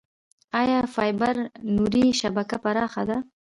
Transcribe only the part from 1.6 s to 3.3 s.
نوري شبکه پراخه ده؟